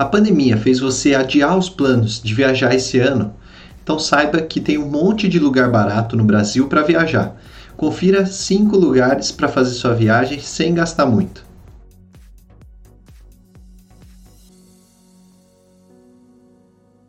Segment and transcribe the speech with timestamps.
[0.00, 3.34] A pandemia fez você adiar os planos de viajar esse ano?
[3.82, 7.36] Então saiba que tem um monte de lugar barato no Brasil para viajar.
[7.76, 11.44] Confira 5 lugares para fazer sua viagem sem gastar muito.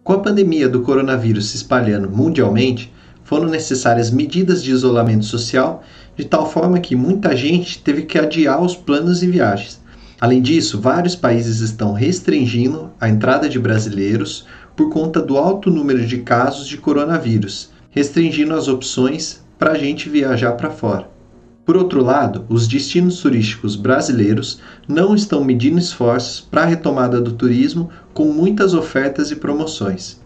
[0.04, 5.82] Com a pandemia do coronavírus se espalhando mundialmente, foram necessárias medidas de isolamento social,
[6.18, 9.81] de tal forma que muita gente teve que adiar os planos e viagens.
[10.22, 14.46] Além disso, vários países estão restringindo a entrada de brasileiros
[14.76, 20.10] por conta do alto número de casos de coronavírus, restringindo as opções para a gente
[20.10, 21.10] viajar para fora.
[21.66, 27.32] Por outro lado, os destinos turísticos brasileiros não estão medindo esforços para a retomada do
[27.32, 30.22] turismo com muitas ofertas e promoções.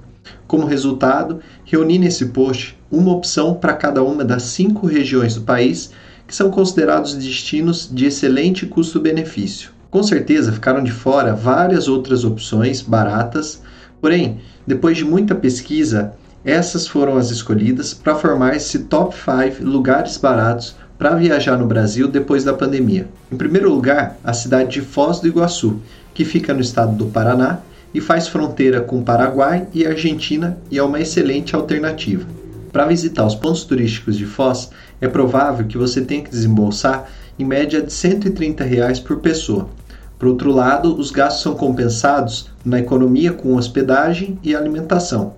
[0.46, 5.92] Como resultado, reuni nesse post uma opção para cada uma das cinco regiões do país
[6.28, 9.75] que são considerados destinos de excelente custo-benefício.
[9.96, 13.62] Com certeza ficaram de fora várias outras opções baratas,
[14.02, 16.12] porém, depois de muita pesquisa,
[16.44, 22.10] essas foram as escolhidas para formar esse top 5 lugares baratos para viajar no Brasil
[22.10, 23.08] depois da pandemia.
[23.32, 25.80] Em primeiro lugar, a cidade de Foz do Iguaçu,
[26.14, 27.60] que fica no estado do Paraná
[27.94, 32.28] e faz fronteira com Paraguai e Argentina e é uma excelente alternativa.
[32.70, 37.10] Para visitar os pontos turísticos de Foz, é provável que você tenha que desembolsar
[37.40, 39.70] em média de 130 reais por pessoa.
[40.18, 45.34] Por outro lado, os gastos são compensados na economia com hospedagem e alimentação.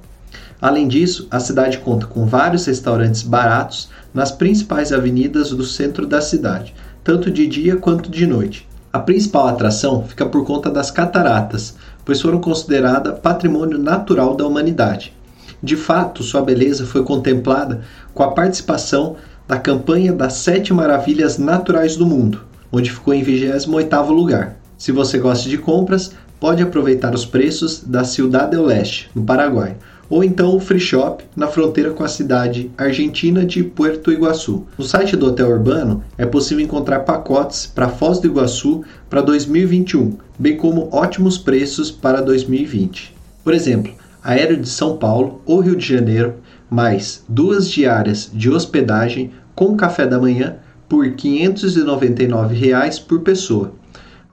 [0.61, 6.21] Além disso, a cidade conta com vários restaurantes baratos nas principais avenidas do centro da
[6.21, 8.67] cidade, tanto de dia quanto de noite.
[8.91, 15.13] A principal atração fica por conta das cataratas, pois foram consideradas patrimônio natural da humanidade.
[15.61, 17.81] De fato, sua beleza foi contemplada
[18.13, 19.15] com a participação
[19.47, 24.55] da campanha das Sete Maravilhas Naturais do Mundo, onde ficou em 28º lugar.
[24.77, 29.75] Se você gosta de compras, pode aproveitar os preços da Ciudad del Leste, no Paraguai,
[30.09, 34.65] ou então o Free Shop na fronteira com a cidade argentina de Puerto Iguaçu.
[34.77, 40.15] No site do Hotel Urbano é possível encontrar pacotes para Foz do Iguaçu para 2021,
[40.37, 43.15] bem como ótimos preços para 2020.
[43.43, 43.91] Por exemplo,
[44.23, 46.35] aéreo de São Paulo ou Rio de Janeiro,
[46.69, 50.57] mais duas diárias de hospedagem com café da manhã
[50.87, 53.73] por 599 reais por pessoa.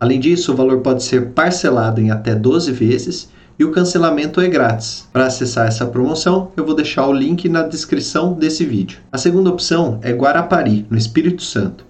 [0.05, 4.47] Além disso, o valor pode ser parcelado em até 12 vezes e o cancelamento é
[4.47, 5.09] grátis.
[5.11, 8.99] Para acessar essa promoção, eu vou deixar o link na descrição desse vídeo.
[9.11, 11.87] A segunda opção é Guarapari, no Espírito Santo.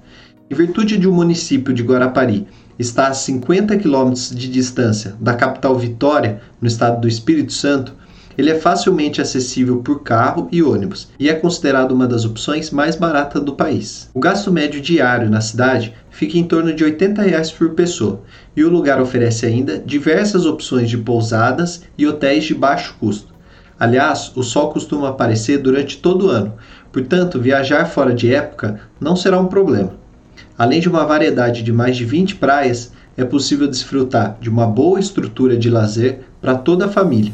[0.48, 2.46] Em virtude de o um município de Guarapari
[2.78, 7.96] estar a 50 quilômetros de distância da capital Vitória, no estado do Espírito Santo,
[8.36, 12.96] ele é facilmente acessível por carro e ônibus e é considerado uma das opções mais
[12.96, 14.10] baratas do país.
[14.12, 18.22] O gasto médio diário na cidade fica em torno de 80 reais por pessoa
[18.56, 23.34] e o lugar oferece ainda diversas opções de pousadas e hotéis de baixo custo.
[23.78, 26.54] Aliás, o sol costuma aparecer durante todo o ano,
[26.92, 29.92] portanto, viajar fora de época não será um problema.
[30.56, 35.00] Além de uma variedade de mais de 20 praias, é possível desfrutar de uma boa
[35.00, 37.32] estrutura de lazer para toda a família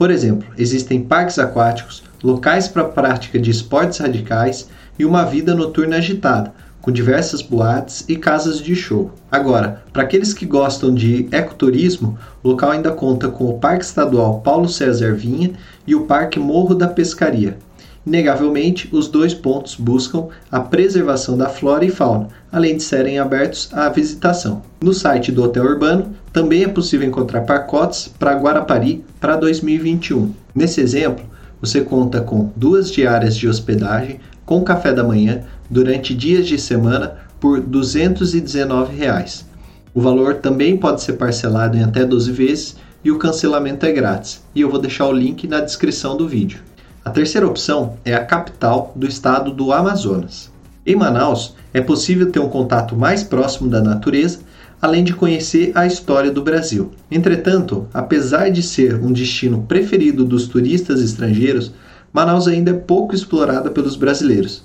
[0.00, 5.96] por exemplo, existem parques aquáticos, locais para prática de esportes radicais e uma vida noturna
[5.96, 9.10] agitada, com diversas boates e casas de show.
[9.30, 14.40] Agora, para aqueles que gostam de ecoturismo, o local ainda conta com o Parque Estadual
[14.40, 15.52] Paulo César Vinha
[15.86, 17.58] e o Parque Morro da Pescaria,
[18.06, 23.68] Inegavelmente, os dois pontos buscam a preservação da flora e fauna, além de serem abertos
[23.72, 24.62] à visitação.
[24.80, 30.32] No site do Hotel Urbano também é possível encontrar pacotes para Guarapari para 2021.
[30.54, 31.24] Nesse exemplo,
[31.60, 37.18] você conta com duas diárias de hospedagem com café da manhã durante dias de semana
[37.38, 39.46] por 219 reais.
[39.94, 44.42] O valor também pode ser parcelado em até 12 vezes e o cancelamento é grátis.
[44.54, 46.60] E eu vou deixar o link na descrição do vídeo.
[47.04, 50.50] A terceira opção é a capital do estado do Amazonas.
[50.86, 54.40] Em Manaus, é possível ter um contato mais próximo da natureza,
[54.80, 56.90] além de conhecer a história do Brasil.
[57.10, 61.72] Entretanto, apesar de ser um destino preferido dos turistas estrangeiros,
[62.12, 64.64] Manaus ainda é pouco explorada pelos brasileiros.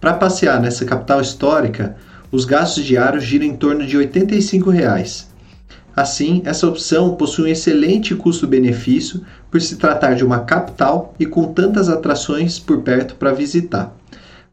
[0.00, 1.96] Para passear nessa capital histórica,
[2.30, 5.30] os gastos diários giram em torno de 85 reais.
[5.94, 11.52] Assim, essa opção possui um excelente custo-benefício por se tratar de uma capital e com
[11.52, 13.94] tantas atrações por perto para visitar.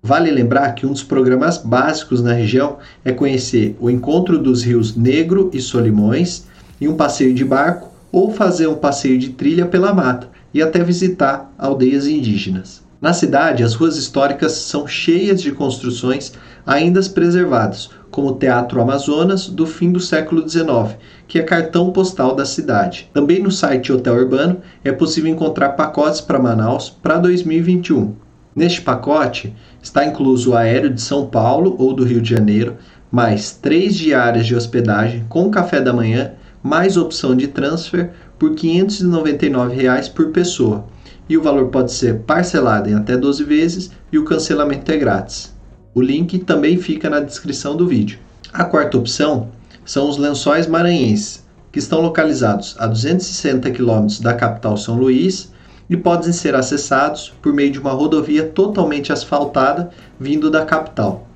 [0.01, 4.95] Vale lembrar que um dos programas básicos na região é conhecer o encontro dos rios
[4.95, 6.45] Negro e Solimões
[6.79, 10.81] e um passeio de barco ou fazer um passeio de trilha pela mata e até
[10.83, 12.81] visitar aldeias indígenas.
[13.01, 16.33] Na cidade, as ruas históricas são cheias de construções
[16.65, 20.97] ainda preservadas, como o Teatro Amazonas do fim do século XIX,
[21.27, 23.09] que é cartão postal da cidade.
[23.13, 28.28] Também no site Hotel Urbano é possível encontrar pacotes para Manaus para 2021.
[28.59, 32.75] Neste pacote está incluso o aéreo de São Paulo ou do Rio de Janeiro,
[33.09, 39.73] mais três diárias de hospedagem com café da manhã, mais opção de transfer por 599
[39.73, 40.85] reais por pessoa.
[41.29, 45.55] E o valor pode ser parcelado em até 12 vezes e o cancelamento é grátis.
[45.95, 48.19] O link também fica na descrição do vídeo.
[48.51, 49.47] A quarta opção
[49.85, 55.49] são os Lençóis Maranhenses, que estão localizados a 260 quilômetros da capital São Luís
[55.89, 59.89] e podem ser acessados por meio de uma rodovia totalmente asfaltada
[60.19, 61.27] vindo da capital.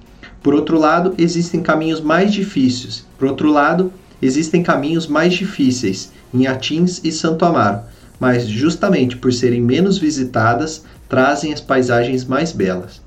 [0.41, 3.05] Por outro lado, existem caminhos mais difíceis.
[3.17, 3.91] Por outro lado,
[4.21, 7.81] existem caminhos mais difíceis em Atins e Santo Amaro,
[8.19, 13.01] mas justamente por serem menos visitadas, trazem as paisagens mais belas.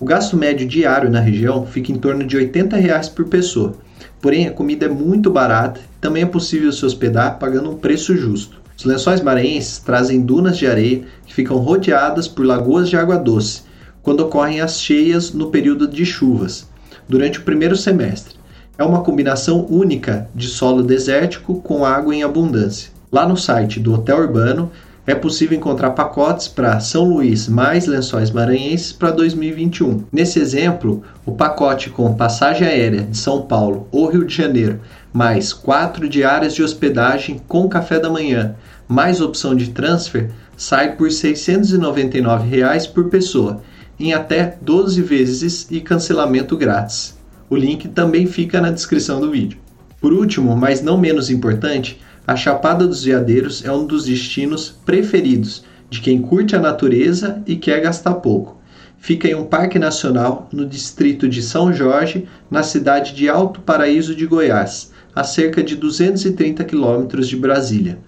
[0.00, 3.76] O gasto médio diário na região fica em torno de 80 reais por pessoa,
[4.20, 8.16] Porém, a comida é muito barata e também é possível se hospedar pagando um preço
[8.16, 8.60] justo.
[8.78, 13.62] Os lençóis maranhenses trazem dunas de areia que ficam rodeadas por lagoas de água doce,
[14.04, 16.68] quando ocorrem as cheias no período de chuvas,
[17.08, 18.36] durante o primeiro semestre.
[18.78, 22.92] É uma combinação única de solo desértico com água em abundância.
[23.10, 24.70] Lá no site do Hotel Urbano
[25.08, 30.04] é possível encontrar pacotes para São Luís mais Lençóis Maranhenses para 2021.
[30.12, 34.80] Nesse exemplo, o pacote com passagem aérea de São Paulo ou Rio de Janeiro,
[35.12, 38.54] mais quatro diárias de hospedagem com café da manhã,
[38.86, 43.62] mais opção de transfer, sai por 699 reais por pessoa,
[43.98, 47.16] em até 12 vezes e cancelamento grátis.
[47.50, 49.58] O link também fica na descrição do vídeo.
[50.00, 55.64] Por último, mas não menos importante, a Chapada dos Veadeiros é um dos destinos preferidos
[55.90, 58.58] de quem curte a natureza e quer gastar pouco.
[58.98, 64.14] Fica em um parque nacional no distrito de São Jorge, na cidade de Alto Paraíso
[64.14, 67.98] de Goiás, a cerca de 230 quilômetros de Brasília.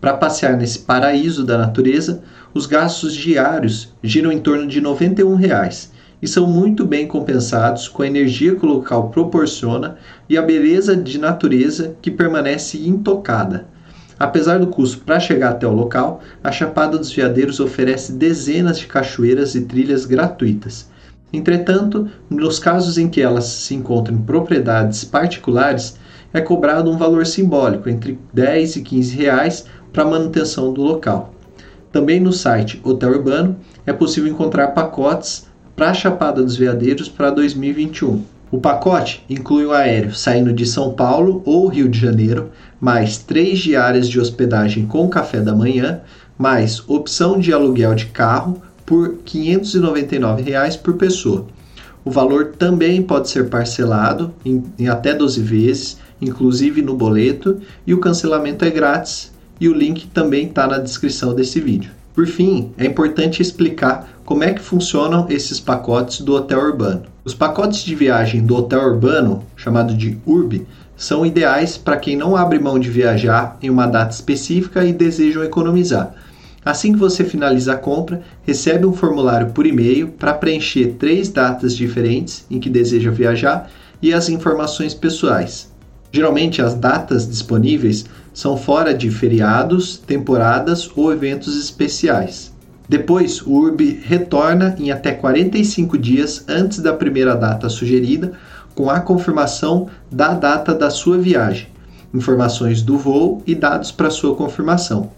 [0.00, 2.22] Para passear nesse paraíso da natureza,
[2.54, 5.92] os gastos diários giram em torno de 91 reais,
[6.22, 9.98] e são muito bem compensados com a energia que o local proporciona
[10.30, 13.66] e a beleza de natureza que permanece intocada.
[14.18, 18.86] Apesar do custo para chegar até o local, a Chapada dos Veadeiros oferece dezenas de
[18.86, 20.88] cachoeiras e trilhas gratuitas.
[21.30, 25.98] Entretanto, nos casos em que elas se encontram em propriedades particulares,
[26.32, 31.32] é cobrado um valor simbólico entre 10 e 15 reais para manutenção do local.
[31.90, 33.56] Também no site Hotel Urbano
[33.86, 38.22] é possível encontrar pacotes para a Chapada dos Veadeiros para 2021.
[38.50, 42.50] O pacote inclui o aéreo saindo de São Paulo ou Rio de Janeiro,
[42.80, 46.00] mais três diárias de hospedagem com café da manhã,
[46.38, 51.46] mais opção de aluguel de carro por 599 reais por pessoa.
[52.04, 57.94] O valor também pode ser parcelado em, em até 12 vezes, inclusive no boleto, e
[57.94, 59.32] o cancelamento é grátis.
[59.58, 61.90] E o link também está na descrição desse vídeo.
[62.14, 67.02] Por fim, é importante explicar como é que funcionam esses pacotes do hotel urbano.
[67.24, 70.66] Os pacotes de viagem do hotel urbano, chamado de URB,
[70.96, 75.44] são ideais para quem não abre mão de viajar em uma data específica e desejam
[75.44, 76.14] economizar.
[76.64, 81.76] Assim que você finaliza a compra, recebe um formulário por e-mail para preencher três datas
[81.76, 83.70] diferentes em que deseja viajar
[84.02, 85.70] e as informações pessoais.
[86.16, 92.54] Geralmente, as datas disponíveis são fora de feriados, temporadas ou eventos especiais.
[92.88, 98.32] Depois, o URB retorna em até 45 dias antes da primeira data sugerida,
[98.74, 101.68] com a confirmação da data da sua viagem,
[102.14, 105.10] informações do voo e dados para sua confirmação.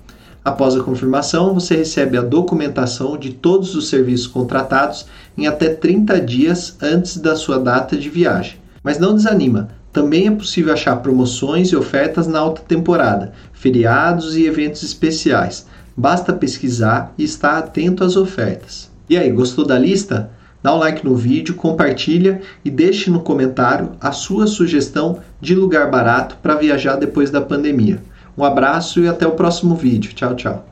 [0.45, 5.07] Após a confirmação, você recebe a documentação de todos os serviços contratados
[5.37, 8.57] em até 30 dias antes da sua data de viagem.
[8.83, 14.47] Mas não desanima, também é possível achar promoções e ofertas na alta temporada, feriados e
[14.47, 15.67] eventos especiais.
[15.97, 18.91] Basta pesquisar e estar atento às ofertas.
[19.09, 20.31] E aí, gostou da lista?
[20.63, 25.91] Dá um like no vídeo, compartilha e deixe no comentário a sua sugestão de lugar
[25.91, 28.03] barato para viajar depois da pandemia.
[28.37, 30.13] Um abraço e até o próximo vídeo.
[30.13, 30.68] Tchau, tchau.